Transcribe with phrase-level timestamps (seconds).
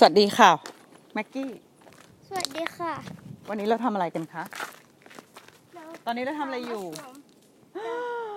[0.04, 0.50] วัสดีค่ะ
[1.14, 1.50] แม็กกี้
[2.28, 2.92] สวัสดีค่ะ
[3.48, 4.42] วันนี้เราทำอะไรกันคะ
[5.74, 6.84] เราตอนนี้เราทำอะไรอยู่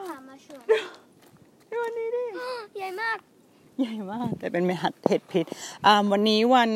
[0.09, 0.61] ถามมาชม
[1.71, 2.23] ดูวันนี้ดิ
[2.77, 3.17] ใหญ่มาก
[3.79, 5.45] ใหญ่มาก แต่เป็นเมหัดเห็ดพิษ
[5.85, 6.69] อ่าวันนี้วัน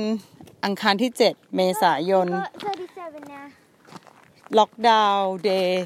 [0.66, 3.44] อังคารที่ 7 เมษายน ก็37นะ
[4.58, 5.86] ล็อกดาวน์เดย์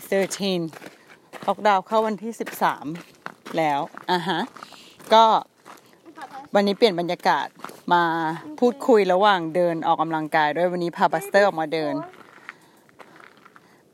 [0.70, 2.32] 13ล็อกดาวน์เข้าวันที่
[2.96, 3.80] 13 แล้ว
[4.12, 4.40] อะฮะ
[5.14, 5.26] ก็
[6.56, 7.48] วันนี้เปลี่ยนบรรยากาศ
[7.94, 8.04] มา
[8.60, 11.94] พูดคุยระหว่างเดินออกกำลังกายด้วยวันนี้พาบัสเตอร์ออกมาเดิน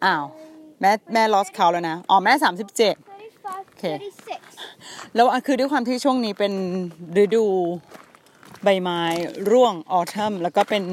[0.05, 0.23] อ้าว
[0.81, 3.83] แม่แม่ลอสเขาแล้วนะ อ๋อ แม่37 35เค
[4.49, 6.53] 36แล้วคือด้วยความที่ช่วงนี้เป็น
[7.21, 7.45] ฤดู
[8.63, 9.01] ใบไม้
[9.51, 10.83] ร่วงออทัมแล้วก็เป็น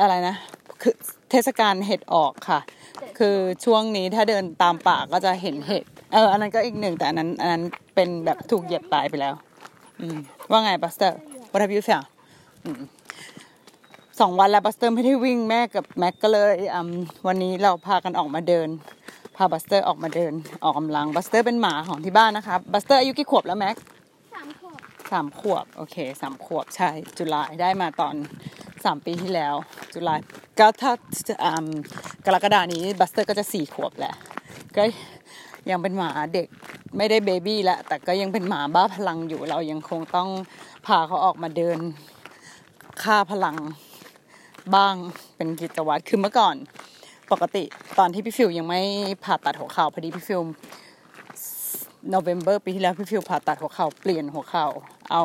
[0.00, 0.36] อะไรนะ
[0.82, 0.94] คือ
[1.30, 2.60] เทศกาลเห็ดออกค่ะ
[3.18, 7.62] คือช่วงนี้ถ้าเดินตามป่าก็จะเห็นเห็ด เออ อันนั้นก็อีกหนึ่งแต่อันนั้นอันนั้น
[7.94, 9.34] เป็นแบบถูกเหยียบตายไปแล้ว
[10.50, 11.18] ว่าไงบัสเตอร์
[11.50, 12.06] what have you found
[12.64, 12.80] อืม
[14.20, 16.90] สองวันแล้วบัสเตอร์ไม่ได้วิ่งแม่กับแม็กก็เลยอืม
[17.26, 18.68] วันนี้เราพากันออกมาเดิน
[19.36, 20.32] พาบัสเตอร์ออกมาเดิน
[20.64, 23.76] ออกกำลังบัสเตอร์เป็นหมาของที่บ้านนะคะบัสเตอร์อายุกี่ขวบแล้วแม็ก
[24.22, 24.78] 3ขวบ
[25.12, 28.14] สามขวบโอเคสามขวบใช่ July ได้มาตอน
[28.84, 29.54] สามปีที่แล้ว
[29.94, 30.20] July
[30.58, 30.92] ก็ถ้า
[31.44, 31.66] อืม
[32.26, 34.14] กรกฎานี้บัสเตอร์ก็จะสี่ขวบแหละ
[34.76, 34.82] ก็
[35.70, 36.48] ยังเป็นหมาเด็ก
[36.96, 40.28] ไม่ได้ baby แล้วแต่ก็ยังเป็นหมาบ้าพลังอยู่ เรายังคงต้อง
[40.86, 41.78] พาเขาออกมาเดิน
[43.02, 43.56] ค่าพลัง
[44.74, 44.94] บ้าง
[45.36, 46.56] เป็นกิจวัตรคือเมื่อก่อน
[47.32, 47.64] ปกติ
[47.98, 48.80] ตอนที่พี่ฟิวยังไม่
[49.24, 50.42] ผ่าตัดหัวเข่าพอดีพี่ฟิว
[52.08, 54.66] โนเวม ber ปีที่แล้วพี่ฟิวผ่าตัดหัวเข่าเปลี่ยนหัวเข่า
[55.12, 55.24] เอา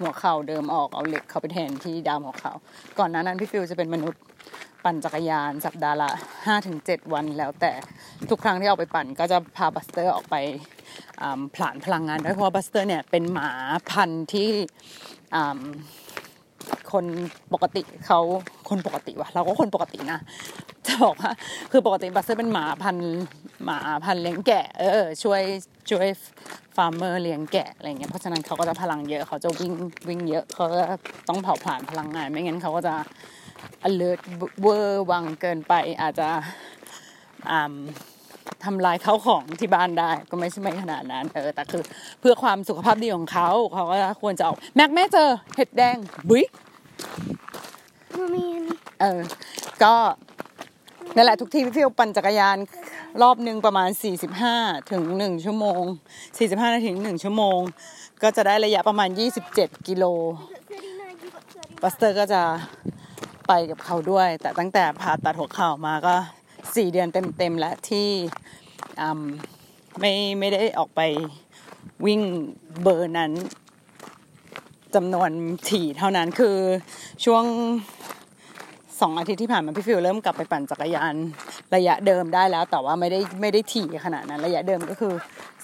[0.00, 2.52] หัวเข่าเดิมออกเอาเหล็กเข้าไปแทนที่ดามหัวเข่า
[2.98, 4.20] ก่อนหน้านั้นพี่ฟิวจะเป็นมนุษย์
[4.84, 7.72] ปั่นจักรยานสัปดาห์ละ5ถึง7วันแล้วแต่
[8.30, 10.34] ทุกครั้งที่ออกไปปั่นก็จะพาบัสเตอร์ออกไป
[11.20, 13.50] อ่าผลาญพลังงานด้วยเพราะบัสเตอร์เนี่ยเป็นหมา
[13.90, 14.48] พันธุ์ที่
[16.92, 17.04] คน
[17.52, 18.20] ปกติเขา
[18.68, 20.18] คนปกติวะเราก็คนปกตินะ
[20.86, 21.30] จะบอกว่า
[21.72, 22.96] คือปกติบัสเตอร์เป็นหมาพันธุ์
[23.64, 25.42] หมาพันธุ์เลี้ยงแกะเออช่วย
[25.90, 26.06] ช่วย
[26.76, 29.72] farmer เลี้ยงแกะอะไรเงี้ยเพราะฉะนั้นเขาก็จะพลังเยอะเขาจะวิ่ง
[30.08, 30.82] วิ่งเยอะเขาก็
[31.28, 32.94] ต้องเผาผลาญพลังงานไม่งั้นเขาก็จะ
[33.88, 34.20] alert
[34.62, 36.28] เวอร์วังเกินไปอาจจะ
[38.64, 41.82] อ่าทำลายเข้าของที่บ้านได้ ก็ไม่ใช่ไม่ขนาดนั้นเออแต่คือ
[42.20, 45.96] เพื่อความสุขภาพดีของเขาเขาก็ควรจะเอาแม็กแม่เจอเห็ดแดง
[46.28, 46.44] บุ้ย
[48.18, 49.20] มามีอันนี้เออ
[49.82, 49.94] ก็
[51.16, 52.56] นั่นแหละทุกที่พี่ฟิวปั่นจักรยาน
[53.22, 53.88] รอบหนึ่งประมาณ
[54.40, 55.82] 45 ถึง 1 ชั่วโมง
[56.28, 57.58] 45 นาทีถึง 1 ชั่วโมง
[58.22, 59.08] ก็จะได้ระยะประมาณ
[59.48, 60.04] 27 กิโล
[60.76, 62.42] 39 you got 30บัสเตอร์ก็จะ
[63.48, 66.14] ไปกับเขาด้วย แต่ตั้งแต่ผ่าตัดหัวเข่ามาก็
[66.72, 67.08] 4เดือน
[67.38, 68.08] เต็มๆแล้วที่
[70.00, 71.00] ไม่ไม่ได้ออกไป
[72.06, 72.20] วิ่ง
[72.82, 73.32] เบอร์นั้น
[74.94, 75.30] จำนวน
[75.68, 76.56] ถี่เท่านั้นคือ
[77.24, 77.44] ช่วง
[79.00, 81.14] สองอาทิตย์ที่ผ่านมาพี่ฟิวเริ่มกลับไปปั่นจักรยาน
[81.74, 85.12] ระยะเดิมได้แล้ว แต่ว่าไม่ได้ไม่ได้ถี่ขนาดนั้น ระยะเดิมก็คือ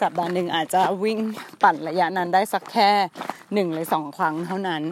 [0.00, 1.18] สัปดาห์หนึ่งอาจจะวิ่ง
[1.62, 2.90] ปั่นระยะนั้นได้สักแค่
[3.54, 4.82] หนึ่งหรือสองครั้งเท่านั้น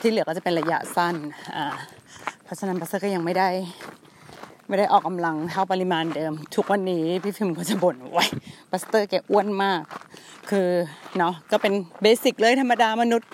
[0.00, 1.14] ที่เหลือก็จะเป็นระยะสั้น
[1.56, 1.66] อ่า
[2.44, 3.48] เพราะฉะนั้นบัสก็ยังไม่ได้
[4.68, 8.26] ไม่ได้ออกกำลังเท่าปริมาณเดิม ทุกวันนี้พี่ฟิล์มก็จะบ่นไว้
[8.70, 9.82] บัสเตอร์แกอ้วนมาก
[10.50, 10.68] คือ
[11.18, 13.30] เนาะก็เป็น basic เลยธรรมดามนุษย์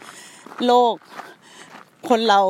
[0.66, 0.94] โลก
[2.08, 2.40] คนเรา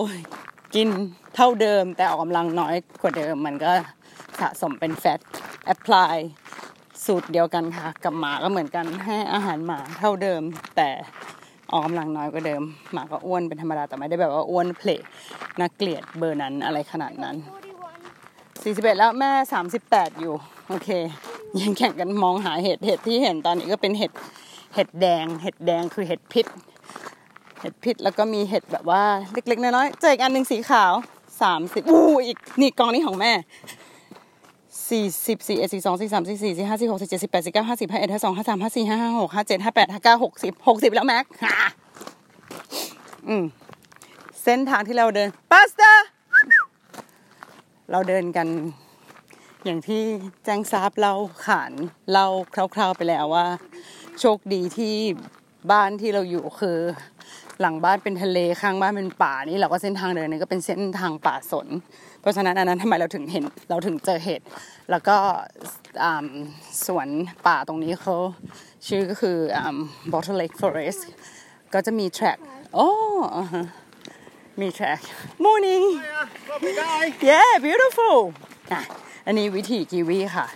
[0.74, 0.88] กิน
[1.34, 3.70] เท่าเดิม แต่ออกกำลังน้อยกว่าเดิม มันก็
[4.40, 5.20] สะสมเป็น fat
[5.64, 6.16] apply
[7.04, 10.42] สูตรเดียวกันค่ะ กับหมาก็เหมือนกันให้อาหารหมาเท่าเดิม
[10.76, 10.88] แต่
[11.72, 12.62] ออกกำลังน้อยกว่าเดิม
[12.92, 14.90] หมาก็อ้วนเป็นธรรมดาแต่ไม่ได้แบบว่าอ้วนเพล
[15.58, 17.36] น่าเกลียดเบอร์นั้นอะไรขนาดนั้น
[18.60, 19.30] 41 41แล้วแม่
[19.76, 20.34] 38อยู่
[20.68, 20.88] โอเค
[21.60, 24.12] ยังแข่งกันมองหาเห็ดเห็ดที่เห็นตอนนี้ก็เป็นเห็ด
[24.74, 26.46] เห็ดแดง เห็ดแดงคือเห็ดพิษ
[27.60, 30.92] เห็ดพิษแล้วก็มีเห็ดแบบว่าเล็กๆน้อยๆเจออีกอันหนึ่งสีขาว
[31.40, 33.32] 30อู้อีกนี่กองนี้ของแม่
[34.88, 41.56] สี่สิบสี่เอ็ดสี่สองสี่สามสี่สี่สี่ห้าสี่หกสี่เจ็ดสี่แปดสี่เก้าห้าสิบห้าเอ็ดห้าสองห้าสามห้าสี่ห้าห้าหกห้าเจ็ดห้าแปดห้าเก้าหกสิบหกสิบแล้วแม็กฮ่า
[43.28, 43.44] อืม
[44.42, 45.92] เส้นทางที่เราเดินปาสเตา
[47.92, 48.48] เราเดินกัน
[49.64, 50.02] อย่างที่
[50.44, 51.12] แจ้งทราบเรา
[51.46, 51.72] ขาน
[52.10, 52.28] เล่า
[52.74, 53.46] คร่าว ๆไปแล้วว่า
[54.20, 54.94] โชคดีที่
[55.72, 56.78] บ้านที่เราอยู่คือ
[57.60, 61.68] หลังบ้านเป็นทะเลข้างบ้านเป็นป่านี่เราก็เส้นทางเดินนี่ก็เป็นเส้นทางป่าสน
[62.20, 64.42] เพราะฉะนั้นอันนั้นทำไมเราถึงเห็นเราถึงเจอเห็ด
[64.90, 65.16] แล้วก็
[66.86, 67.08] สวน
[67.46, 68.16] ป่าตรงนี้เขา
[68.88, 69.58] ชื่อก็คืออ
[70.12, 71.00] Bottle Lake Forest
[71.74, 72.38] ก็จะมี track
[72.74, 75.00] โอ้ะมี track
[75.44, 75.84] morning
[76.50, 77.04] Lovely day.
[77.30, 78.18] yeah beautiful
[78.72, 78.80] อะ
[79.26, 80.46] อันนี้วิถีกีวีค่ะ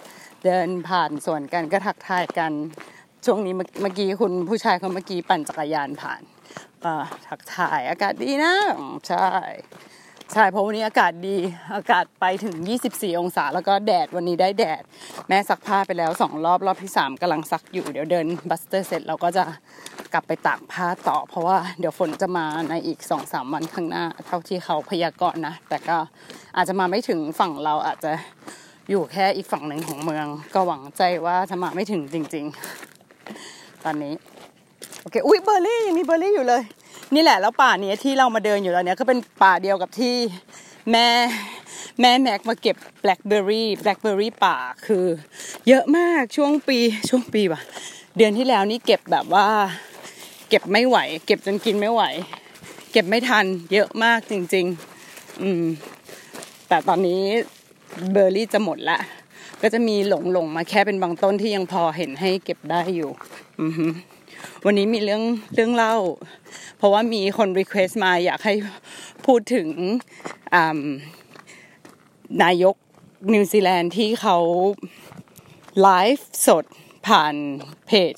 [0.45, 2.53] เดินผ่านสวนกันก็ทักทายกัน
[3.25, 6.23] ช่วงนี้เมื่อเมื่อกี้คุณผู้ชายคนเมื่อกี้ปั่นจักรยานผ่าน
[6.85, 6.95] ก็
[7.29, 9.29] ทักทายอากาศดีนะอืมใช่
[10.33, 11.37] ใช่เพราะวันนี้อากาศดี
[11.77, 12.55] อากาศไปถึง
[12.89, 14.83] 24 องศา แล้วก็แดดวันนี้ได้แดด
[15.29, 19.45] แม่ซักผ้าไปแล้วสองรอบรอบที่สามกำลังซักอยู่เดี๋ยวเดินบัสเตอร์เสร็จเราก็จะ
[20.13, 25.97] กลับไปตากผ้าต่อ เพราะว่าเดี๋ยวฝนจะมาในอีกสองสามวันข้างหน้า เท่าที่เขาพยากรณ์นะ แต่ก็
[26.57, 28.13] อาจจะมาไม่ถึงฝั่งเราอาจจะ
[28.91, 32.45] อยู่แค่อีกฝั่งหนึ่งของเมือง ก็หวังใจว่าจะมาไม่ถึงจริง
[33.15, 34.15] ๆ ตอนนี้
[35.03, 36.63] โอเคอุ้ยเบอร์รี่ยังมีเบอร์รี่อยู่เลย
[37.15, 40.17] นี่แหละแล้วป่านี้ที่เรามาเดินอยู่ตอนเนี้ยก็เป็นป่าเดียวกับที่
[40.93, 41.09] แม่
[42.01, 44.57] แม่แม็กมาเก็บแบล็คเบอร์รี่แบล็คเบอร์รี่ป่า
[44.87, 45.07] คือ
[45.69, 47.61] เยอะมากช่วงปีช่วงปีว่ะ
[48.17, 49.47] เดือนที่แล้วนี่เก็บแบบว่า
[50.49, 52.03] เก็บไม่ไหว เก็บจนกินไม่ไหว
[52.93, 54.67] เก็บไม่ทัน เยอะมากจริง
[55.05, 55.65] ๆ อืม
[56.69, 57.23] แต่ตอนนี้
[58.13, 58.99] เบอร์รี่จะหมดละ
[59.63, 63.11] ก็จะมีหลงหลงๆมาแค่เป็นบางต้นที่ยังพอเห็นให้เก็บได้อยู่
[63.61, 63.73] อือ
[64.65, 65.23] วันนี้มีเรื่อง
[65.55, 65.97] เรื่องเล่า
[66.77, 68.55] เพราะว่ามีคนรีเควสต์มาอยากให้
[69.27, 69.69] พูดถึง
[72.43, 72.77] นายก
[73.33, 74.39] นิวซีแลนด์ที่เขา
[75.81, 76.65] ไลฟ์สด
[77.07, 77.35] ผ่าน
[77.87, 78.15] เพจ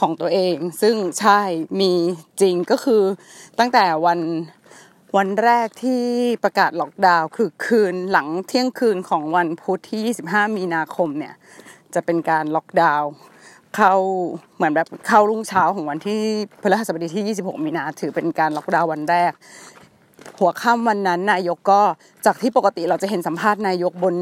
[0.00, 1.40] ของตัวเอง ซึ่งใช่
[1.80, 1.92] มี
[2.40, 3.02] จริงก็คือ
[3.58, 4.20] ตั้งแต่วัน
[5.16, 6.02] วันแรกที่
[6.44, 11.34] ประกาศล็อกดาวน์คือคืนหลังเที่ยงคืนของวันพุธที่ 25 มีนาคมเนี่ย
[11.94, 13.10] จะเป็นการล็อกดาวน์
[13.76, 13.94] เข้า
[14.56, 16.20] เหมือนแบบเข้ารุ่งเช้าของวันที่
[16.62, 19.32] พฤหัสบดีที่ 26 มีนาถือเป็นการล็อกดาวน์วันแรก
[20.38, 21.80] หัวค่ำวันนั้นนายกก็
[22.26, 24.14] จากที่ปกติเราจะเห็นสัมภาษณ์นายกบน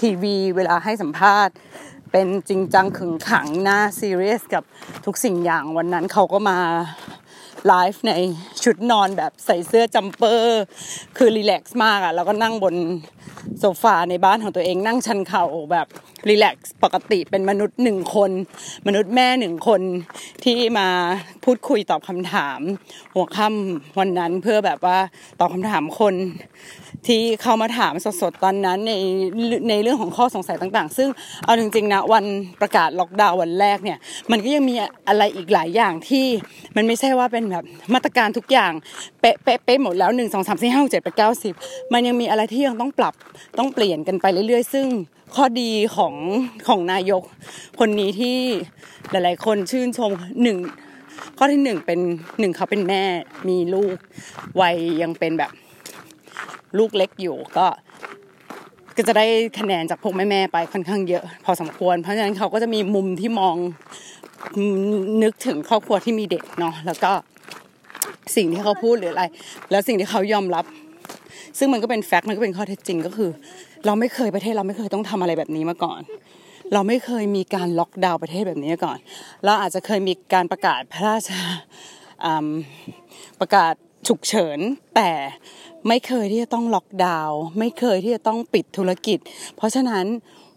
[0.00, 1.54] ทีวี เวลาให้สัมภาษณ์
[2.12, 4.62] เป็นจริงจังขึงขังหน้าซีเรียสกับ
[5.04, 6.58] ทุกสิ่งอย่างวันนั้นเขาก็มา
[7.68, 8.12] ไลฟ์ใน
[8.64, 10.62] ชุดนอนแบบใส่เสื้อ jumper
[11.16, 12.74] คือ relax มากอะแล้วก็นั่งบน
[13.60, 15.86] โซฟาในบ้านของตัวเองนั่งชันเข่าแบบ
[16.28, 18.30] relax ปกติเป็นมนุษย์หนึ่งคน
[18.86, 19.80] มนุษย์แม่หนึ่งคน
[20.44, 20.88] ที่มา
[21.44, 22.60] พูดคุยตอบคำถาม
[23.14, 24.98] หัวค่ำวันนั้นเพื่อแบบว่า
[25.40, 26.14] ตอบคำถามคน
[27.06, 27.92] ที่เข้ามาถาม
[28.22, 28.92] สดๆตอนนั้นใน
[29.68, 31.08] ในเรื่องของข้อสงสัยต่างๆ ซึ่ง
[31.44, 32.24] เอาจริงๆนะวัน
[32.60, 33.98] ประกาศล็อกดาวน์วันแรกเนี่ย
[34.30, 34.74] มันก็ยังมี
[35.08, 36.26] อะไรอีกหลายอย่างที่
[36.76, 37.64] มันไม่ใช่ว่าเป็นแบบ
[37.94, 38.72] มาตรการทุกอย่าง
[39.20, 41.54] เป๊ะเป๊ะเป๊ะหมดแล้วหนึ่งสองสามสี่ห้าเจ็ดแปดเก้าสิบ
[41.92, 43.14] มันยังมีอะไรที่ยังต้องปรับ
[43.58, 44.86] ต้องเปลี่ยนกันไปเรื่อยๆ ซึ่ง
[45.34, 46.14] ข้อดีของ
[46.68, 47.22] ของนายก
[47.78, 48.38] คนนี้ที่
[49.10, 50.10] หลายๆ คนชื่นชม
[50.42, 50.58] หนึ่ง
[51.38, 52.00] ข้อที่หนึ่งเป็น
[52.40, 53.02] หนึ่งเขาเป็นแม่
[53.48, 53.96] มีลูก
[54.60, 55.50] วัยยังเป็นแบบ
[56.78, 57.66] ลูกเล็กอยู่ก็
[58.96, 59.26] ก็จะได้
[59.58, 63.56] คะแนนจากพวกแม่ๆไปค่อนข้างเยอะ พอสมควร เพราะฉะนั้นเขาก็จะมีมุมที่มอง
[65.22, 67.12] นึกถึงครอบครัวที่มีเด็กเนาะแล้วก็
[68.36, 69.24] สิ่งที่เขาพูดหรืออะไร
[69.70, 70.64] แล้วสิ่งที่เขายอมรับ
[71.58, 73.30] ซึ่งมันก็เป็นแฟกต์มันก็เป็นข้อเท็จจริงก็คือ
[73.86, 76.00] เราไม่เคยประเทศเราไม่เคยต้องทำอะไรแบบนี้มาก่อน
[76.72, 78.98] เราไม่เคยมีการล็อกดาวน์ประเทศแบบนี้มาก่อน
[79.44, 81.30] เราอาจจะเคยมีการประกาศพระราช
[83.40, 83.74] ประกาศ
[84.06, 84.58] ฉุกเฉิน
[84.96, 85.10] แต่
[85.88, 89.18] ไม่เคยที่จะต้องล็อกดาวน์ไม่เคยที่จะต้องปิดธุรกิจ
[89.56, 90.06] เพราะฉะนั้น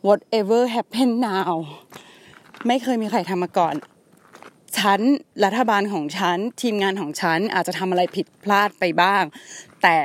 [0.08, 1.54] whatever happen now
[2.68, 3.76] ไม่เคยมีใครทำมาก่อน
[4.78, 5.00] ฉัน
[5.44, 9.24] รัฐบาลของฉัน ทีมงานของฉัน อาจจะทำอะไรผิดพลาดไปบ้าง
[9.84, 9.98] แต่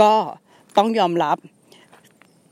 [0.00, 0.14] ก็
[0.76, 1.38] ต้องยอมรับ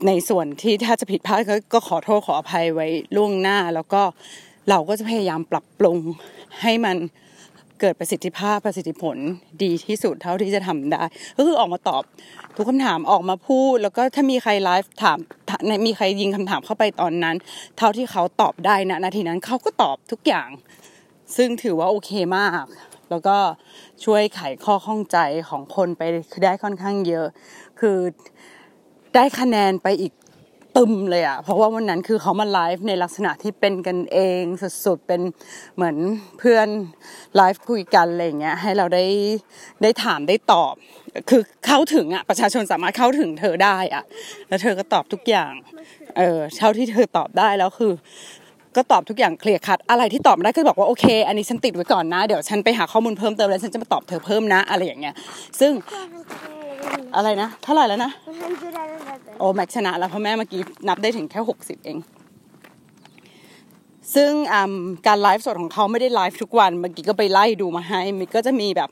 [0.07, 4.01] ในส่วนที่ถ้าจะผิดพลาดก็ก็ขอโทษขออภัยไว้ล่วงหน้า แล้วก็
[4.69, 5.97] เราก็จะพยายามปรับปรุง
[6.61, 6.97] ให้มัน
[7.81, 9.17] เกิดประสิทธิภาพประสิทธิผล
[9.63, 11.03] ดีที่สุดเท่าที่จะทำได้
[11.37, 12.03] ก็คือออกมาตอบ
[12.55, 15.17] ทุกคำถามออกมาพูด แล้วก็ถ้ามีใครไลฟ์ถาม
[15.87, 17.35] มีใครยิงคำถามเข้าไปตอนนั้น
[17.77, 20.49] เท่าที่เขาตอบได้นะนาทีนั้นเขาก็ตอบทุกอย่าง
[21.35, 22.65] ซึ่งถือว่าโอเคมาก
[23.09, 23.37] แล้วก็
[24.03, 25.17] ช่วยไขข้อข้องใจ
[25.49, 26.01] ของคนไป
[26.43, 27.27] ได้ค่อนข้างเยอะ
[27.79, 27.97] คือ
[29.15, 30.13] ได้คะแนนไปอีก
[30.77, 34.43] ตึมเลยอะเพราะว่าวันนั้นคือเขามาไลฟ์ในลักษณะที่เป็นกันเอง
[34.85, 35.21] สุดๆเป็น
[35.75, 35.95] เหมือน
[36.39, 36.67] เพื่อน
[37.35, 39.05] ไลฟ์คุยกันอะไรเงี้ยให้เราได้
[39.81, 40.73] ได้ถามได้ตอบ
[41.29, 44.03] คือเข้าถึงอะประชาชนสามารถเข้าถึงเธอได้อะ
[44.47, 45.53] แล้วเธอก็ตอบทุกอย่าง
[46.17, 47.93] เออเท่าที่เธอตอบได้แล้วคือ
[48.75, 55.15] ก็ตอบทุกอย่าง clear cut อะไรที่ตอบไม่ได้ก็บอกว่าโอเค อันนี้ฉันติดไว้ก่อนนะเดี๋ยวฉันไปหาข้อมูลเพิ่มเติมแล้วฉันจะมาตอบเธอเพิ่มนะ อะไรอย่างเงี้ย
[55.59, 55.71] ซึ่ง
[57.15, 58.11] อะไรนะ เท่าไหร่แล้วนะ
[58.75, 61.97] 111โอ้แม็กชนะแล้วเพราะแม่เมื่อกี้นับได้ถึงแค่หกสิบเอง
[64.15, 64.73] ซึ่งอืม
[65.07, 68.89] การไลฟ์สดของเขาไม่ได้ไลฟ์ทุกวัน เมื่อกี้ก็ไปไล่ดูมาให้มันก็จะมีแบบ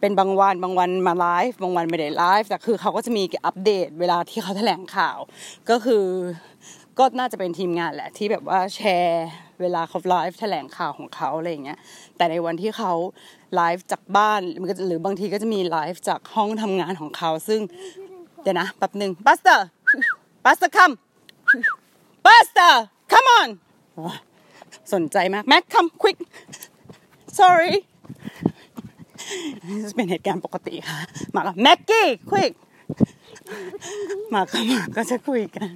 [0.00, 5.18] เป็นบางวันบางวันมาไลฟ์บางวันไม่ได้ไลฟ์แต่คือเขาก็จะมีอัปเดตเวลาที่เขาแถลงข่าว
[5.70, 6.04] ก็คือ
[6.98, 9.26] ก็น่าจะเป็นทีมงานแหละที่แบบว่าแชร์
[9.60, 11.78] เวลาเขาไลฟ์แถลงข่าวของเขาอะไรอย่างเงี้ย
[12.16, 12.92] แต่ในวันที่เขา
[13.54, 14.40] ไลฟ์จากบ้าน
[14.86, 17.60] หรือบางทีก็จะมีไลฟ์จากห้องทำงานของเขา ซึ่ง
[18.42, 19.66] เดี๋ยวนะแป๊บหนึ่งบัสเตอร์
[20.44, 20.90] บัสเตอร์ come
[22.26, 23.48] บัสเตอร์ come on
[24.92, 26.18] สนใจมากแม็ก come quick
[27.38, 27.74] sorry
[29.88, 30.98] จะเป็นเหตุการณ์ปกติค่ะ
[31.34, 32.52] มาก็แม็กกี้ควิก
[34.32, 35.70] มาก็หมาก็จะคุยกัน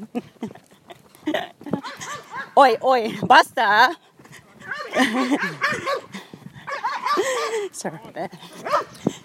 [2.57, 3.01] โอ้ยโอ้ย
[3.31, 3.93] บัสเตอร์
[7.71, 8.31] Sorry about that.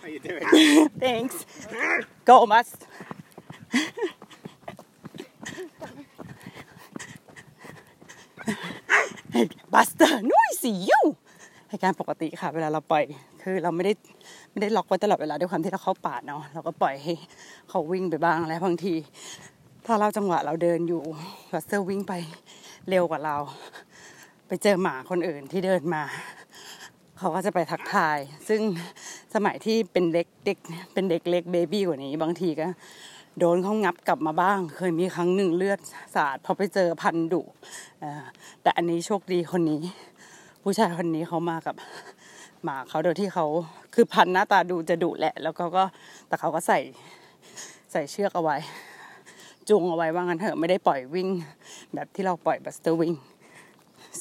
[0.01, 0.89] How you doing?
[0.99, 1.45] Thanks.
[2.25, 2.69] Go, Bus.
[9.73, 11.01] บัสเตอร์นุ้ยสิยู
[11.69, 13.03] เหตุการณ์ปกติค่ะ เวลาเราปล่อย
[13.43, 13.93] คือเราไม่ได้
[14.51, 17.13] ไม่ได้ล็อกไว้ตลอดเวลาด้วยความที่เราเข้าป่าเนาะเราก็ปล่อยให้
[17.69, 18.93] เขาวิ่งไปบ้างแล้วบางที
[19.85, 21.01] ถ้าเราจังหวะเราเดินอยู่
[21.51, 22.13] บัสเตอร์วิ่งไป
[22.89, 23.35] เร็วกว่าเรา
[24.47, 26.03] ไปเจอหมาคนอื่นที่เดินมา
[27.19, 28.61] เขาก็จะไปทักทาย ซึ่ง
[29.33, 30.57] สมัยที่เป็นเด็กเด็ก
[30.93, 32.67] เป็นเด็กเล็กเบบี้กว่านี้ บางทีก็
[33.39, 35.79] โดนเขางับกลับมาบ้าง เคยมีครั้งหนึ่งเลือด
[36.15, 37.41] สาดพอไปเจอพันดุ
[38.61, 39.81] แต่อันนี้โชคดีคนนี้
[40.63, 41.75] ผู้ชายคนนี้เขามากับ
[42.63, 43.45] หมาเขาโดยที่เขา
[43.93, 45.83] คือพันธุ์หน้าตาดูจะดุแหละ แล้วก็ก็
[46.27, 46.79] แต่เขาก็ใส่
[47.91, 48.57] ใส่เชือกเอาไว้
[49.69, 51.27] จูงเอาไว้ว่างั้นเถอะไม่ได้ปล่อยวิ่ง
[51.93, 53.13] แบบที่เราปล่อยบัสเตอร์วิ่ง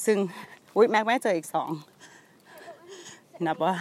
[0.05, 0.17] ซึ่ง
[0.75, 1.69] อุ้ยแม็กแม่เจออีกสอง
[3.45, 3.75] นับว่า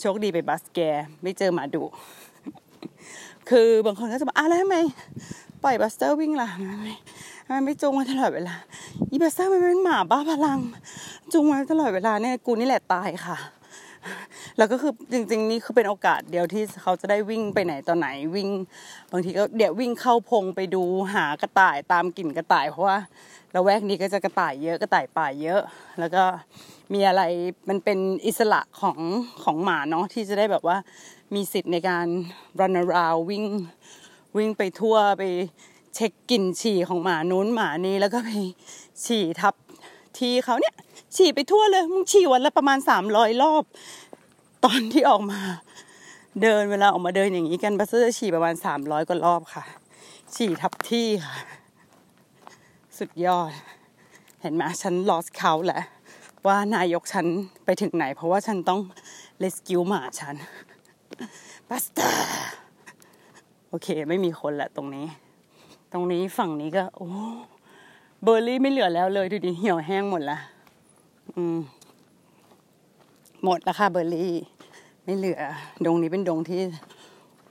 [0.00, 0.80] โชคดีไปบัสแก
[1.22, 1.84] ไม่เจอหมาดุ
[3.50, 4.76] คือบางคนก็จะบอกอะแล้วทำไม
[5.64, 6.88] ปล่อยบัสเตอร์วิ่งล่ะทำไม
[7.44, 8.54] ทำไมไม่จูงมาตลอดเวลา
[9.10, 10.60] อีบัสเตอร์มันเป็นหมาบ้าพลัง
[11.32, 13.36] จูงมาตลอดเวลาเนี่ยกูนี่แหละตายค่ะ
[14.56, 18.48] แล้วก็คือจริง ๆ นี่คือเป็นโอกาสเดียวที่เขาจะได้วิ่งไปไหนตอนไหนวิ่ง
[19.12, 20.82] บางทีก็เดี๋ยววิ่งเข้าพงไปดู
[21.14, 22.96] หากระต่ายตามกลิ่นกระต่ายเพราะว่า
[23.54, 25.60] ละแวกนี้ก็จะกระต่ายเยอะกระต่ายป่าเยอะ
[25.98, 26.24] แล้วก็
[26.92, 27.22] มีอะไร
[27.68, 28.98] มันเป็นอิสระของ
[29.42, 30.76] ของหมาเนาะที่จะได้แบบว่า
[31.34, 32.06] มีสิทธิ์ในการ
[32.60, 33.44] run around วิ่ง
[34.36, 35.22] วิ่งไปทั่วไป
[35.94, 38.30] เช็คกลิ่นฉี่ของหมานู้นหมานี้แล้วก็ไป
[39.04, 39.54] ฉี่ทับ
[40.18, 40.74] ที่เขาเนี่ย
[41.16, 43.64] ฉี่ไปทั่วเลยมึงฉี่วันละประมาณสามร้อยรอบ
[44.64, 45.40] ตอนที่ออกมา
[46.42, 49.64] เดินเวลาออกมาเดินอย่างนี้กันบัสเตอร์จะฉี่ประมาณสามร้อยกว่ารอบค่ะ
[50.34, 51.36] ฉี่ทับที่ค่ะ
[52.98, 53.52] สุดยอด
[54.42, 55.82] เห็นไหมฉัน lost count แล้ว
[56.46, 57.26] ว่านายกฉัน
[57.64, 58.80] ไปถึงไหน เพราะว่าฉันต้อง
[59.42, 60.34] rescue หมาฉัน
[61.68, 62.22] บัสเตอร์
[63.68, 65.06] โอเค ไม่มีคนละตรงนี้
[65.92, 67.08] ตรงนี้ฝั่งนี้ก็ โอ้
[68.22, 70.38] เบอร์รี่ไม่เหลือแล้วเลยดูดิเหี่ยวแห้งหมดละ
[71.34, 71.58] อืม
[73.44, 74.32] หมดล้วค่ะเบอร์รี่
[75.04, 75.40] ไม่เหลือ
[75.84, 76.60] ดงนี้เป็นดงที่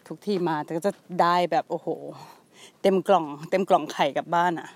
[0.07, 0.91] ทุกที่มาแต่ก็จะ
[1.21, 1.87] ได้แบบโอ้โห
[2.81, 4.67] เต็มกล่อง เต็มกล่องไข่กลับบ้านอะ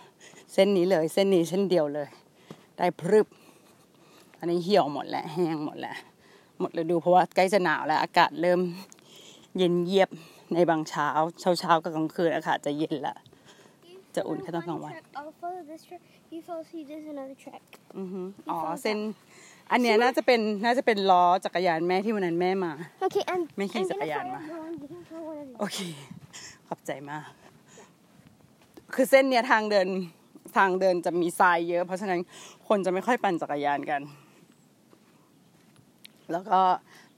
[0.54, 2.08] เส้นนี้เลย เส้นนี้เส้นเดียวเลย
[2.78, 3.28] ได้พรึบ
[4.42, 5.98] อันนี้เหี่ยวหมดแล้วแห้งหมดแล้ว
[6.60, 8.60] หมดฤดูเพราะว่าใกล้จะหนาวแล้ว อากาศเริ่ม
[9.58, 10.10] เย็นเยียบ
[10.54, 11.08] ในบางเช้า
[11.40, 13.16] เช้าเช้าๆกับกลางคืนอากาศจะเย็นละ
[14.16, 16.02] จะอุ่นแค่ตอนกลางวัน I'll follow this track.
[16.34, 16.64] You follow.
[16.72, 17.64] See, there's another track.
[17.98, 18.98] อือฮึอ๋อเส้น
[19.72, 22.72] อันเนี้ยน่าจะเป็นน่าจะเป็นล้อจักรยานแม่ที่วันนั้นแม่มา
[23.06, 23.42] Okay, I'm.
[23.60, 24.74] May I'm ขี่ gonna จักรยาน follow มา one.
[24.82, 25.60] You can follow one of these.
[25.60, 25.80] โอเค
[26.68, 27.24] ขอบใจมาก
[28.94, 29.88] คือเส้นเนี้ยทางเดิน
[30.58, 32.20] ทางเดินจะมีทรายเยอะ เพราะฉะนั้น
[32.68, 34.02] คนจะไม่ค่อยปั่นจักรยานกัน
[36.32, 36.60] แล้วก็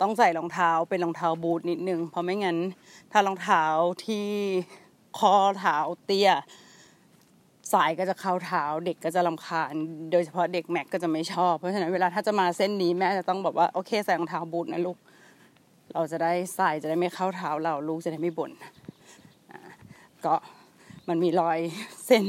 [0.02, 2.58] ต้องใส่รองเท้าเป็นรองเท้าบูทนิดนึง เพราะไม่งั้น
[3.12, 3.64] ถ้ารองเท้า
[4.06, 4.28] ที่
[5.20, 6.32] ข้อเท้าเตี้ย
[7.74, 9.74] สายก็จะเข้าเท้าเด็กก็จะลำคาญ
[10.12, 14.98] โดยเฉพาะเด็กแม็กก็จะไม่ชอบ เพราะฉะนั้นเวลาถ้าจะมาเส้นนี้แม่จะต้องบอกว่าโอเคใส่รองเท้าบูทนะลูก
[15.94, 18.52] เราจะได้ใส่จะได้ไม่เข้าเท้าเราลูกจะได้ไม่บ่น
[19.52, 19.60] อ่า
[20.26, 20.36] ก็
[21.08, 21.60] มันมีรอย
[22.08, 22.26] เส้น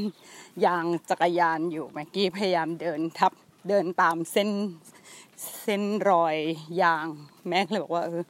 [0.64, 3.32] ยางจักรยานอยู่แม็กกี้พยายามเดินทับ
[3.68, 4.48] เดินตามเส้น
[5.62, 6.36] เส้นรอย
[6.82, 7.06] ยาง
[7.48, 8.22] แม่เลยบอกว่าเออ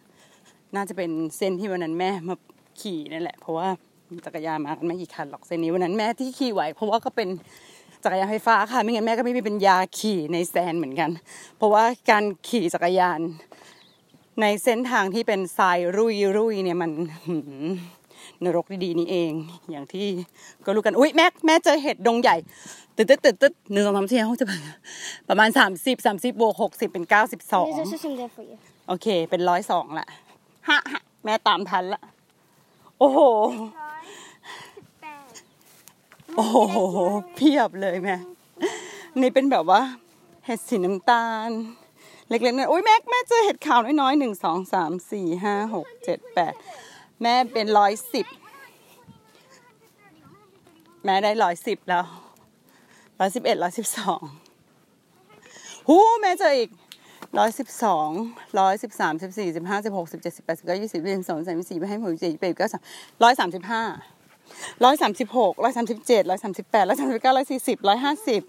[0.74, 2.34] น่าจะเป็นเส้นที่วันนั้นแม่มา
[2.80, 3.68] ขี่นั่นแหละ เพราะว่า
[4.26, 7.28] จักรยานมากันไม่กี่คันหรอกเส้นนี้วันนั้นแม่ที่ขี่ไหวเพราะว่าก็เป็น
[8.04, 11.10] จักรยานไฟฟ้าค่ะ ไม่งั้นแม่ก็ไม่มีปัญญาขี่ในแซนเหมือนกัน
[11.56, 13.20] เพราะว่าการขี่จักรยาน
[14.40, 16.90] ในเส้นทางที่เป็นทรายรุยรุยเนี่ยมัน
[17.26, 17.36] หื
[18.44, 19.32] นรกดีๆนี่เอง
[19.70, 20.06] อย่างที่
[20.66, 22.36] ก็รู้กันอุ้ยแม่แม่เจอเห็ดดงใหญ่
[22.96, 24.60] ตึ๊ดตึ๊ดตึ๊ดตึ๊ดหนึ่งสองสามสี่ห้าหกเจ็ดแปด
[25.28, 28.56] ประมาณสามสิบสามสิบบวกหกสิบเป็นเก้าสิบสอง There's also some there for you.
[28.88, 30.06] โอเค เป็นร้อยสองละ
[30.68, 32.02] ฮะฮะแม่ตามทันละ
[32.98, 33.20] โอ้โห
[36.36, 36.56] โอ้โห
[37.36, 38.16] เพียบเลยแม่
[39.20, 39.80] นี่เป็นแบบว่า
[40.46, 41.50] เห็ดสีน้ำตาล
[42.28, 46.54] เล็กๆนะโอ้ยแม่แม่เจอเห็ดขาวน้อยๆหนึ่งสองสามสี่ห้าหกเจ็ดแปด
[47.22, 48.26] แม่เป็นร้อยสิบ
[51.04, 52.04] แม่ได้ร้อยสิบแล้ว
[53.20, 54.20] ร้อยสิบเอ็ดร้อยสิบสอง
[55.88, 56.70] หูแม่เจออีก
[57.38, 58.08] ร้อยสิบสอง
[58.58, 62.82] ร้อยสิบสามสิบสี่สิบห้าสิบหกสิบเจ็ดสิบแปดสิบเก้ายี่สิบยี่สิบสองยี่สิบสามยี่สิบสี่ให้หมดยี่สิบแปดยี่สิบเก้าสาม
[63.22, 63.82] ร้อยสามสิบห้า
[64.84, 68.42] ร้อยสามสิบหกร้อยสามสิบเจ็ดร้อยสามสิบแปดร้อยสามสิบเก้าร้อยสี่สิบร้อยห้าสิบ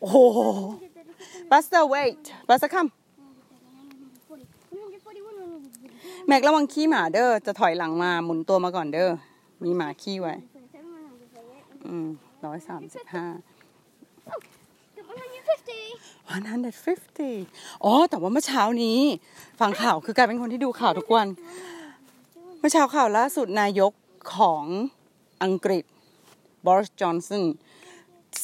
[0.00, 0.18] โอ้โห
[1.50, 2.88] Buster wait Buster come
[6.26, 9.10] แม็กระวังขี้หมาเด้อจะถอยหลังมาหมุนตัวมาก่อนเด้อ
[9.64, 10.34] มีหมาขี้ไว้
[11.86, 12.08] อืม
[12.44, 13.26] ร้อยสามสิบห้า
[14.96, 15.80] The 150.
[16.30, 19.00] 150อ๋อ แต่ว่าเมื่อเช้านี้
[19.60, 21.28] ฟังข่าวคือกลายเป็นคนที่ดูข่าวทุกวัน
[22.58, 23.92] เมื่อเช้าข่าวล่าสุดนายก
[24.36, 24.64] ของ
[25.42, 25.84] อังกฤษ
[26.66, 27.44] บริสจอนสัน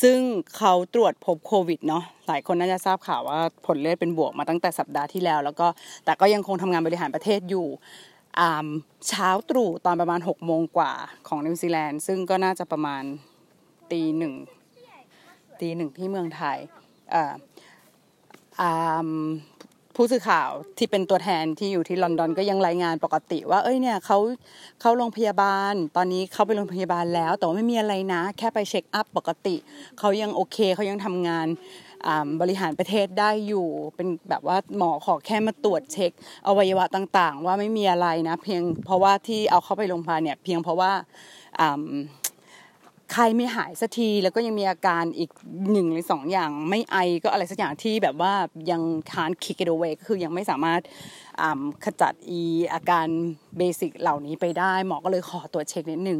[0.03, 0.19] ซึ่ง
[0.57, 5.67] เขาตรวจพบโควิดเนาะหลายคนน่าจะทราบข่าวว่าผลเลือดเป็นบวกมาตั้งแต่สัปดาห์ที่แล้ว แล้วก็
[6.05, 7.67] แต่ก็ยังคงทำงานบริหารประเทศอยู่
[9.09, 10.93] เช้าตรู่ตอนประมาณ6โมงกว่า
[11.29, 13.03] ของนิวซีแลนด์ ซึ่งก็น่าจะประมาณ
[13.93, 14.35] ตีหนึ่ง
[15.61, 16.59] ตีหนึ่งที่เมืองไทย
[17.15, 17.35] อ่า
[18.61, 19.09] อ่า
[20.01, 24.19] ผู้สื่อข่าวที่เป็นตัวแทนที่อยู่ที่ลอนดอนก็ยังรายงานปกติว่าเอ้ยเนี่ยเขา
[24.81, 29.57] เข้าโรงพยาบาล ตอนนี้เขาไปโรงพยาบาลแล้ว แต่ว่าไม่มีอะไรนะ แค่ไปเช็คอัพปกติ
[29.99, 31.47] เขายังโอเคเขายังทำงาน
[32.41, 36.13] บริหารประเทศได้อยู่เป็นแบบว่าหมอขอแค่มาตรวจเช็ค
[36.47, 40.93] อวัยวะต่างๆ ว่าไม่มีอะไรนะ เพียงเพราะว่าที่เอาเข้าไปโรงพยาบาลเนี่ยเพียงเพราะว่า
[43.13, 45.31] ไข้ไม่หายสักทีแล้วก็ยังมีอาการอีก
[45.73, 48.33] หนึ่งหรือสองอย่างไม่ไอก็อะไรสักอย่างที่แบบว่า
[48.71, 50.81] ยัง can't kick it away ก็คือยังไม่สามารถ
[51.85, 52.41] ขจัดอี
[52.73, 53.07] อาการ
[53.57, 56.19] เบสิกเหล่านี้ไปได้ หมอก็เลยขอตรวจเช็คนิดนึง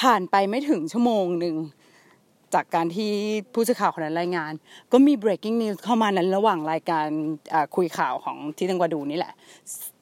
[0.00, 1.56] ผ่านไปไม่ถึงชั่วโมงหนึ่ง
[2.54, 3.10] จากการที่
[3.52, 4.52] ผู้สื่อข่าวคนนั้นรายงาน
[4.92, 7.06] ก็มี breaking news เข้ามานั้นระหว่างรายการ
[7.76, 9.32] คุยข่าวของที่ตังกวาดูนี่แหละ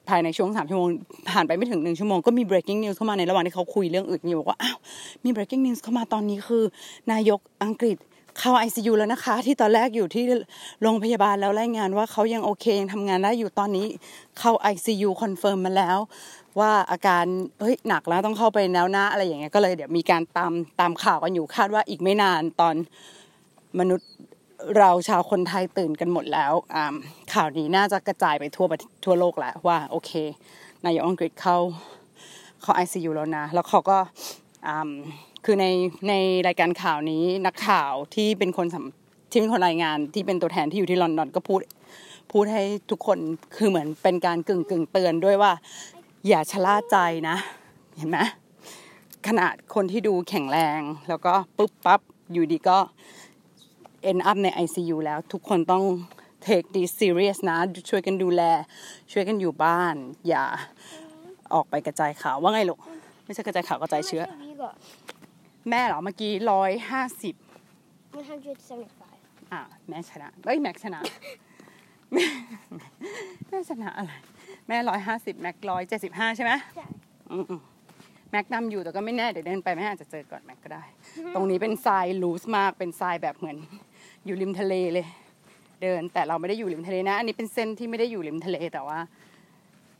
[0.09, 0.87] ภายในช่วงสามชั่วโมง
[1.31, 4.77] ผ่านไปไม่ถึงหนึ่งชั่วโมงก็มี breaking news เข้ามาในระหว่างที่เขาคุยเรื่องอื่นอยู่บอกว่าอ้าว
[5.23, 6.63] มี breaking news เข้ามาตอนนี้คือ
[7.11, 7.97] นายกอังกฤษ
[8.39, 10.23] เข้า ICU แล้วนะคะ ที่ตอนแรกอยู่ที่
[10.81, 13.85] โรงพยาบาลแล้วรายงานว่าเขายังโอเคยังทำงานได้อยู่ตอนนี้
[14.39, 15.97] เข้า ICU confirm มาแล้ว
[16.59, 17.25] ว่าอาการ
[17.61, 22.75] เฮ้ยหนักแล้วต้องเข้าไปแล้วนะอะไรอย่างเงี้ยก็เลยเดี๋ยวมีการตามตามข่าวกันอยู่คาดว่าอีกไม่นานตอน
[23.79, 24.09] มนุษย์
[24.77, 26.53] เราชาวคนไทยตื่นกันหมดแล้ว
[27.33, 28.67] ข่าวนี้น่าจะกระจายไปทั่ว
[29.05, 30.11] ทั่วโลกแล้วว่าโอเค
[30.85, 31.57] นายกอังกฤษเข้า
[32.61, 33.97] เข้า ICU แล้วนะ แล้วเขาก็
[35.45, 35.65] คือใน
[36.09, 36.13] ใน
[36.47, 38.83] รายการข่าวนี้นักข่าวที่เป็นคนสัม
[39.31, 41.59] ที่เป็นคนรายงานที่เป็นตัวแทนที่อยู่ที่ลอนดอนก็พูด
[42.31, 43.17] พูดให้ทุกคน
[43.55, 45.51] คือเหมือนเป็นการกึ่งกึ่งเตือนด้วยว่า
[46.27, 46.97] อย่าชะล่าใจ
[47.29, 47.35] นะ
[47.97, 48.17] เห็นไหม
[49.27, 52.01] ขนาดคนที่ดูแข็งแรง แล้วก็ปุ๊บปั๊บ
[52.33, 52.77] อยู่ดีก็
[54.09, 55.83] end up ใน ICU แล้วทุกคนต้อง
[56.45, 57.57] take this serious นะ
[57.89, 58.41] ช่วยกันดูแล
[59.11, 59.95] ช่วยกันอยู่บ้าน
[60.27, 60.45] อย่า
[61.53, 62.79] ออกไปกระจายข่าวว่าไงลูก
[63.25, 64.75] ไม่ใช่กระจายข่าวกระจาย How เชื้อ much have you got?
[65.69, 67.35] แม่เหรอ เมื่อกี้ร้อยห้าสิบ
[68.17, 69.51] 175.
[69.51, 70.99] อ่าแม่ชนะเอ้ยแม็กชนะ
[72.13, 72.25] แม่
[73.49, 74.11] แม่ชนะอะไร
[74.67, 76.85] แม่ร้อยห้าสิบแม็กร้อยเจ็ดสิบห้าใช่ไหมใช่
[77.31, 80.83] อืมๆแม็กนำอยู่แต่ก็ไม่แน่เดี๋ยวเดินไปแม่อาจจะเจอก่อนแม็กก็ได้
[81.35, 83.57] ตรงนี้เป็นทรายลูสมากเป็นทรายแบบเหมือน
[84.27, 85.07] อยู่ริมทะเลเลย
[85.81, 88.99] เดินแต่เราไม่ได้อยู่ริมทะเลนะ อันนี้เป็นเส้นที่ไม่ได้อยู่ริมทะเลแต่ว่า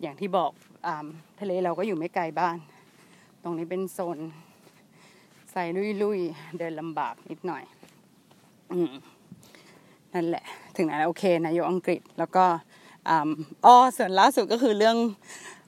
[0.02, 0.52] อย่างที่บอก
[0.88, 0.90] อ
[1.42, 2.58] ทะเลเราก็อยู่ไม่ไกลบ้าน
[3.44, 4.18] ตรงนี้เป็นโซน
[5.54, 5.68] ทราย
[6.04, 7.63] ลุยๆเดินลำบากนิดหน่อย
[8.72, 8.92] อืม
[10.13, 10.44] นั่นแหละ
[10.76, 12.46] ถึงไหนโอเคนายกอังกฤษแล้วก็
[13.10, 13.30] อ่า
[13.66, 14.98] อ้อส่วนล่าสุดก็คือเรื่อง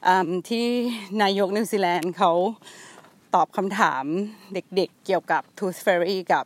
[0.08, 0.10] อ
[0.50, 0.66] ที่
[1.22, 2.32] นายกนิวซีแลนด์เขา
[3.36, 4.04] ตอบคำถาม
[4.54, 6.46] เด็กๆเกี่ยวกับ Tooth Fairy กับ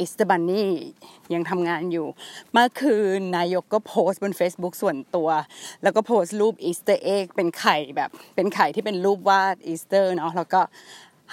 [0.00, 0.70] Easter Bunny
[1.34, 2.06] ยังทำงานอยู่
[2.52, 5.28] เมื่อคืนนายกก็โพสต์บน Facebook ส่วนตัว
[5.82, 10.60] แล้วก็โพสต์รูป Easter egg เป็นไข่แบบ เป็นไข่ที่เป็นรูปวาดอีสเตอร์เนาะแล้วก็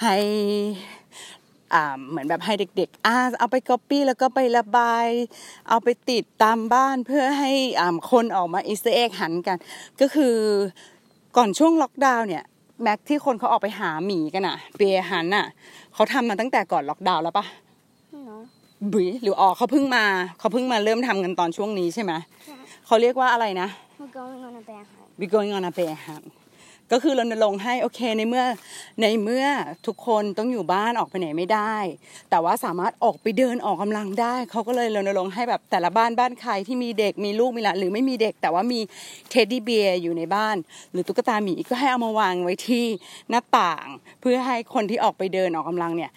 [0.02, 0.16] ให้
[1.74, 5.06] อ่าเหมือนแบบให้เด็กๆอ่าเอาไปก๊อปปี้แล้วก็ไประบาย
[5.68, 9.56] เอาไปติดตามบ้านเพื่อให้อ่าคนออกมา Easter egg hunt กัน
[10.00, 10.36] ก็คือ
[11.36, 12.44] ก่อนช่วงล็อกดาวน์เนี่ย
[12.82, 15.46] แม็กที่คนเขาออกไปหาหมีกันอะเปียฮันอะ
[15.94, 17.46] เขาทำมาตั้งแต่ก่อนล็อกดาวน์แล้วปะ
[18.92, 20.04] บุยหรือออกเขาเพิ่งมา
[20.38, 22.12] เขาเพิ่งมาเริ่มทำกันตอนช่วงนี้ใช่ไหม
[22.46, 23.68] ใช่เขาเรียกว่าอะไรนะ
[24.00, 25.08] We're going on a bear hunt.
[25.20, 26.26] we going on a bear hunt
[26.92, 28.44] ก็คือรณรงค์ให้โอเคในเมื่อ
[29.00, 29.46] ในเมื่อ
[29.86, 31.76] ทุกคนต้องอยู่บ้านออกไปไหนไม่ได้
[32.30, 38.80] แต่ว่าสามารถออกไปเดินออกกำลังได้เขาก็เลยรณรงค์ให้แบบแต่ละบ้านบ้านใครที่มีเด็กมีลูกมีหลานหรือไม่มีเด็ก แต่ว่ามี
[39.30, 40.56] teddy bear อยู่ในบ้าน
[40.92, 42.86] หรือตุ๊กตาหมีก็ให้เอามาวางไว้ที่
[43.30, 43.86] หน้าต่าง
[44.20, 46.10] เพื่อให้คนที่ออกไปเดินออกกำลังเนี่ย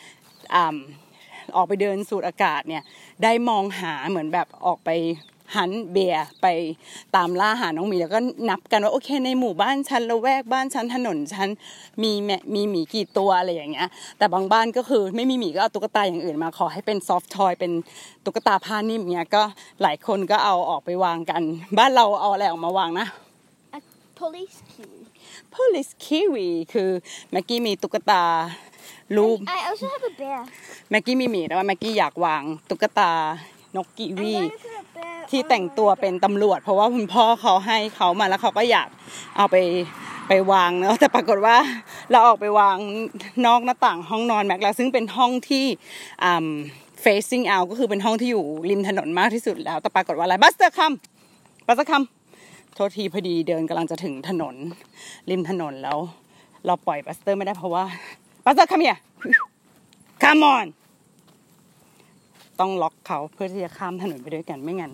[1.51, 2.83] อ่าออกไปเดินสูดอากาศเนี่ย
[3.23, 4.89] ได้มองหาเหมือนแบบออกไป
[5.57, 6.47] hunt bear ไป
[7.15, 11.49] ตามล่าหาน้องหมีแล้วก็นับกันว่าโอเค ในหมู่บ้านฉันละแวกบ้านฉันถนนฉัน
[12.03, 17.71] มีแม่มีหมีกี่ตัวอะไรอย่างเงี้ย แต่บางบ้านก็คือไม่มีหมีก็เอาตุ๊กตาอย่างอื่นมาขอให้เป็น soft toy เป็น
[18.25, 19.43] ตุ๊กตาผ้านิ่มเงี้ยก็
[19.81, 21.41] หลายคนก็เอาออกไปวางกัน
[21.77, 23.07] บ้านเราเอาอะไรออกมาวางนะ
[23.77, 23.79] A
[24.19, 24.99] police kiwi.
[25.55, 26.89] police kiwi คือ
[27.31, 28.23] แม็กกี้มีตุ๊กตา
[29.17, 30.39] รูป I also have a bear.
[30.89, 33.11] แม็กกี้มีหมีแต่ว่าแม็กกี้อยากวางตุ๊กตา
[33.75, 38.87] นกกี I'm วี going to put a bear ที่ on แต่งตัว my เป็นตำรวจ เพราะว่าคุณพ่อเขาให้เขามาแล้วเขาก็อยาก
[39.37, 39.55] เอาไป
[40.27, 41.57] ไปไปวางเนาะแต่ปรากฏว่า
[42.11, 42.77] เราออกไปวาง
[43.45, 45.65] นอกหน้าต่างห้องนอนแม็กแล้วซึ่งเป็นห้องที่
[46.23, 46.47] อ่า
[47.03, 50.91] facing out ก็คือเป็นห้องที่อยู่ริมถนนมากที่สุดแล้ว แต่ปรากฏว่าอะไรบัสเตอร์ come
[51.67, 52.03] บัสเตอร์ come
[52.75, 54.55] โทษทีพอดีเดินกำลังจะถึงถนน
[55.29, 55.97] ริมถนนแล้ว
[56.65, 57.83] เราปล่อยบัสเตอร์ไม่ได้เพราะว่า
[58.45, 58.97] บัสเตอร์คัมเฮีย
[60.23, 60.65] come on
[62.59, 64.91] ต้องล็อกเขาเพื่อที่จะข้ามถนนไปด้วยกันไม่งั้น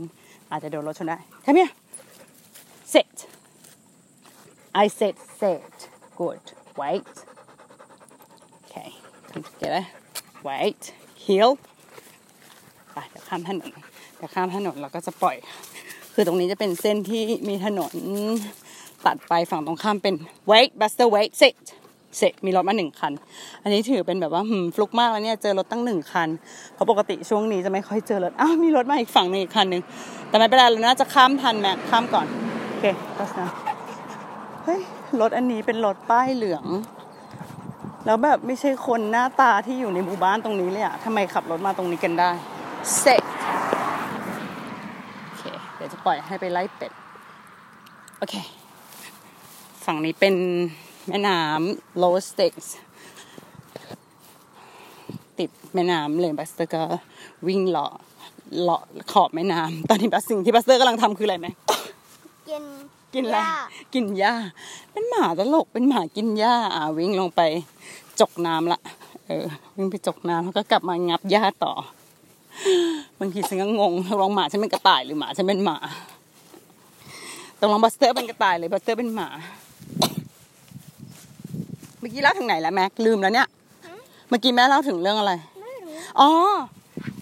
[0.51, 1.71] อาจจะโดนรถชนได้ come here
[2.93, 3.15] sit
[4.83, 5.75] I said sit
[6.19, 6.45] good
[6.81, 7.13] wait
[8.63, 8.89] okay
[9.29, 9.83] come together
[10.47, 10.81] wait
[11.25, 11.49] heel
[12.93, 13.69] ไปเดี๋ยวข้ามถนน
[14.17, 15.35] เดี๋ยวข้ามถนนเราก็จะปล่อย
[16.13, 17.93] คือตรงนี้จะเป็นเส้นที่มีถนน
[19.05, 20.15] ตัดไปฝั่งตรงข้ามเป็น
[20.51, 21.57] wait buster wait sit
[22.19, 23.13] sit มีรถมาหนึ่งคัน
[23.63, 26.29] อันนี้ถือเป็นแบบว่าหืมฟลุกมากแล้วเนี่ยเจอรถตั้งหนึ่งคัน
[26.73, 29.81] เพราะปกติช่วงนี้จะไม่ค่อยเจอรถ อ้าวมีรถมาอีกฝั่งนึงอีกคันหนึ่ง
[30.29, 32.27] แต่ไม่เป็นไรเราน่าจะข้ามทันแม็กข้ามก่อน
[32.67, 32.85] โอเค
[33.17, 33.49] ก็นะ
[34.63, 34.81] เฮ้ย
[35.21, 36.65] รถอันนี้เป็นรถป้ายเหลือง
[38.05, 42.31] แล้วแบบไม่ใช่คนหน้าตาที่อยู่ในหมู่บ้านตรงนี้เลยอะทำไมขับรถมาตรงนี้กันได้
[43.01, 43.21] sit
[45.25, 45.43] โอเค
[45.75, 46.91] เดี๋ยวจะปล่อยให้ไปไล่เป็ด
[48.19, 48.35] โอเค
[49.85, 50.35] ฝั่งนี้เป็น
[51.07, 52.67] แม่น้ำ Low Stakes
[55.39, 56.83] ติดแม่น้ำเลยบัสเตอร์ก็
[57.47, 57.93] วิ่งเลาะ
[58.61, 61.47] เลาะขอบแม่น้ำตอนนี้บัสสิ่งที่บัสเตอร์กำลังทำคืออะไรไหม
[62.49, 62.63] กิน
[63.13, 63.55] กินอะไรหญ้า
[63.93, 64.33] กินหญ้า
[64.91, 67.41] เป็นหมาตลกเป็นหมากินหญ้าอ่าวิ่งลงไป
[68.19, 68.79] จกน้ำละ
[69.27, 69.45] เออ
[69.77, 71.73] วิ่งไปจกน้ำแล้วก็กลับมางับหญ้าต่อ
[73.19, 75.77] บางทีฉันก็งงตกลงหมาฉันเป็นกระต่ายหรือหมาฉันเป็นหมา
[77.59, 79.29] ตกลงบัสเตอร์เป็นกระต่ายหรือบัสเตอร์เป็นหมา
[79.66, 83.47] เมื่อกี้เล่าถึงไหนแล้วแม็กลืมแล้วเนี่ย
[84.29, 86.29] เมื่อกี้แม่เล่าถึงเรื่องอะไรไม่รู้อ๋อ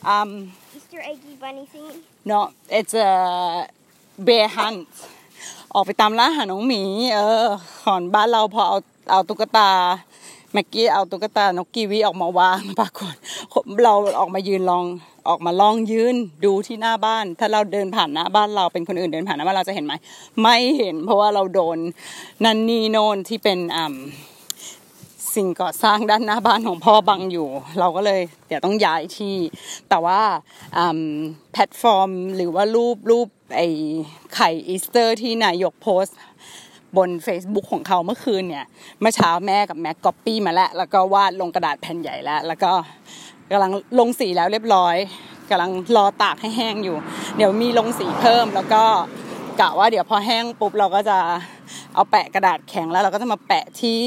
[0.07, 0.31] อืม
[0.75, 1.87] Easter eggy bunny thing
[2.29, 2.39] no
[2.77, 3.09] it's a
[4.27, 4.79] bear hunt
[5.73, 6.81] ออกไปตามล่าหาน้องหมี
[7.13, 7.47] เออ
[7.83, 8.77] ขอนบ้านเราพอเอา
[9.11, 9.69] เอาตุ๊กตา
[10.53, 13.15] เมื่อกี้เอาตุ๊กตานกกีวีออกมาวางปรากฏ
[13.83, 14.85] เราออกมายืนลอง
[15.29, 19.93] ออกมาลองยืนดูที่หน้าบ้าน ถ้าเราเดินผ่านหน้าบ้านเราเป็นคนอื่นเดินผ่านหน้าบ้านเราจะเห็นไหม
[20.41, 21.77] ไม่เห็น เพราะว่าเราโดน
[22.43, 23.95] นันนี่โนนที่เป็นอ่า
[25.35, 27.47] สิ่งก่อสร้างด้านหน้าบ้านของพ่อบังอยู่
[27.79, 29.35] เราก็เลยเดี๋ยวต้องย้ายที่
[29.89, 30.19] แต่ว่า
[31.51, 33.67] แพลตฟอร์มหรือว่ารูปรูปไอ้
[34.35, 36.17] ไข่อีสเตอร์ที่นายกโพสต์
[36.97, 38.65] บน Facebook ของเขาเมื่อคืนเนี่ย
[38.99, 42.71] เมื่อเช้าแม่กับแม็กก๊อปปี้มาแล้ว แล้วก็วาดลงกระดาษแผ่นใหญ่แล้ว แล้วก็
[43.51, 44.95] กำลังลงสีแล้วเรียบร้อย
[45.49, 46.97] กำลังรอตากให้แห้งอยู่
[47.37, 48.83] เดี๋ยวมีลงสีเพิ่มแล้วก็
[49.59, 51.17] กะว่าเดี๋ยวพอแห้งปุ๊บเราก็จะ
[51.95, 53.99] เอาแปะกระดาษแข็งแล้วเราก็จะมาแปะที่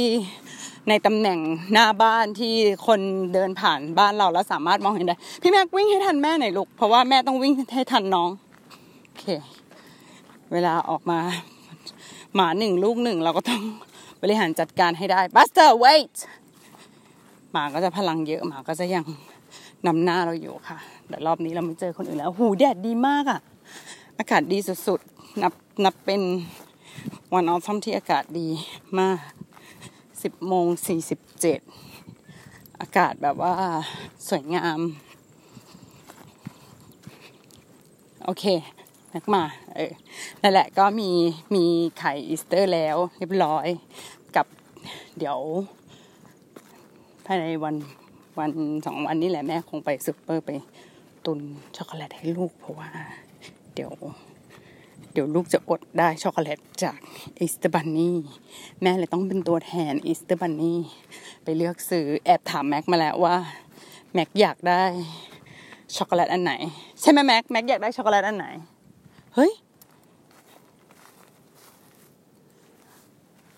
[0.88, 1.38] ในตำแหน่ง
[1.72, 2.54] หน้าบ้านที่
[2.86, 3.00] คน
[3.34, 8.30] เดินผ่านบ้านเราแล้วสามารถมองเห็นได้ พี่แม็กวิ่งให้ทันแม่หน่อยลูก เพราะว่าแม่ต้องวิ่งให้ทันน้อง
[9.04, 9.24] โอเค
[10.52, 11.20] เวลาออกมา
[12.34, 13.62] หมาหนึ่งลูกหนึ่งเราก็ต้อง
[14.22, 16.14] บริหารจัดการให้ได้ Buster wait
[17.52, 19.04] หมาก็จะพลังเยอะหมาก็จะยัง
[19.86, 23.40] นำหน้าเราอยู่ค่ะ แต่รอบนี้เราไม่เจอคนอื่นแล้ว หูแดดดีมากอะ
[24.18, 25.52] อากาศดีสุดๆ นับ
[25.84, 26.22] นับเป็น
[27.34, 28.48] วันออฟที่อากาศดี
[28.98, 29.18] มาก
[30.22, 31.60] สิบโมงสี่สิบเจ็ด
[32.80, 33.54] อากาศแบบว่า
[34.28, 34.80] สวยงาม
[38.24, 38.44] โอเค
[39.14, 39.42] นักมา
[39.74, 39.92] เออ
[40.42, 41.10] นั่นแหละก็มี
[41.54, 41.64] มี
[41.98, 43.66] ไข่อีสเตอร์แล้วเรียบร้อย
[44.36, 44.46] กับ
[45.18, 45.38] เดี๋ยว
[47.26, 47.74] ภายในวัน
[48.38, 48.50] วัน
[48.86, 50.50] สองวันนี้แหละแม่คงไปซูเปอร์ไป
[51.24, 51.38] ตุน
[51.76, 52.90] ช็อกโกแลตให้ลูกเพราะว่า
[53.74, 56.98] เดี๋ยว เดี๋ยวลูกจะอดได้ช็อกโกแลตจาก
[57.38, 58.18] Easter Bunny
[58.82, 60.78] แม่เลยต้องเป็นตัวแทน Easter Bunny
[61.44, 63.36] ไปเลือกซื้อแอบถามแม็กมาแล้วว่า
[64.14, 64.82] แม็กอยากได้
[65.96, 66.52] ช็อกโกแลตอันไหน
[67.00, 68.46] ใช่ไหมแม็กแม็กอยากได้ช็อกโกแลตอันไหน
[69.34, 69.52] เฮ้ย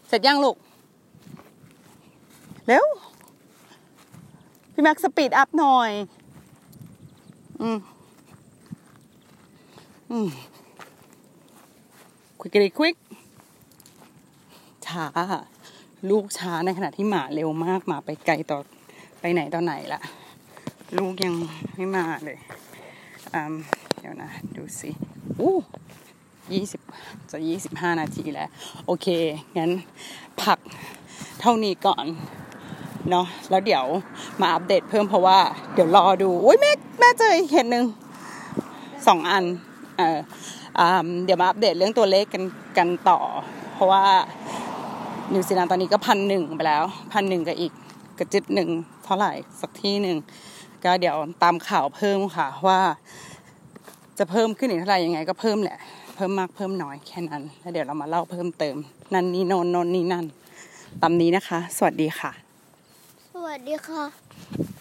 [0.08, 0.56] เสร็จยังลูก
[2.66, 2.86] เร็ว
[4.72, 5.90] พี่แม็กสปีดอัพหน่อย
[7.60, 7.78] อืม
[10.12, 10.28] อืม
[12.40, 12.96] ควิกเลยควิก
[14.86, 15.06] ช้า
[16.10, 18.58] ลูกช้าในขณะที่หมาเร็วมากหมาไปไกลต่อ
[19.20, 20.00] ไปไหนต่อไหนละ
[20.96, 21.34] ลูกยัง
[21.76, 22.38] ไม่มาเลย
[23.34, 23.54] อืม
[23.98, 24.90] เดี๋ยวนะ ดูสิ
[25.40, 25.56] อู้
[26.52, 26.80] ยี่สิบ
[27.30, 28.48] จะยี่สิบห้านาทีแล้ว
[28.86, 29.06] โอเค
[29.58, 29.70] งั้น
[30.42, 30.58] พัก
[31.40, 32.06] เท่านี้ก่อน
[33.10, 33.84] เนาะแล้วเดี๋ยว
[34.40, 35.38] มาอัปเดตเพิ่มเพราะว่า
[35.74, 37.84] เดี๋ยวรอดูโอ้ยแม่ แม่เจอ egg hunt หนึ่ง
[39.06, 39.44] สองอัน
[39.98, 40.18] เอออ่า
[41.24, 42.44] เดี๋ยวมาอัปเดตเรื่องตัวเลขกัน
[42.78, 43.20] กันต่อ
[43.74, 44.04] เพราะว่า
[45.32, 47.72] นิวซีแลนด์ตอนนี้ก็พันหนึ่งไปแล้วพันหนึ่งกับอีก
[48.18, 48.68] กระจึ๋งหนึ่ง
[49.04, 50.16] เท่าไหร่สักที่หนึ่ง
[50.84, 52.80] ก็เดี๋ยวตามข่าวเพิ่มค่ะว่า
[54.18, 55.78] จะเพิ่มขึ้นอีกเท่าไหร่ยังไง ก็เพิ่มแหละ
[56.16, 58.76] เพิ่มมากเพิ่มน้อยแค่นั้น แล้วเดี๋ยวเรามาเล่าเพิ่มเติม
[59.12, 60.24] นั่นนี่โนนโนนนี่นั่น
[61.02, 62.32] ตามนี้นะคะ สวัสดีค่ะ
[63.34, 64.79] สวัสดีค่ะ